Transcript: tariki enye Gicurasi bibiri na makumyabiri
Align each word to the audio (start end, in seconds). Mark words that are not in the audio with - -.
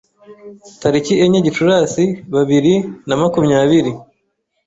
tariki 0.81 1.13
enye 1.23 1.39
Gicurasi 1.45 2.03
bibiri 2.33 2.73
na 3.07 3.15
makumyabiri 3.21 3.91